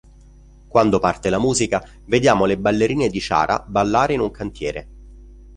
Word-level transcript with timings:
Quando 0.67 0.97
parte 0.97 1.29
la 1.29 1.37
musica 1.37 1.87
vediamo 2.05 2.45
le 2.45 2.57
ballerine 2.57 3.07
di 3.07 3.19
Ciara 3.19 3.59
ballare 3.67 4.13
in 4.13 4.21
un 4.21 4.31
cantiere. 4.31 4.87